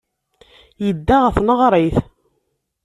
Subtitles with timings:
[0.85, 1.95] Yedda ɣer tneɣrit.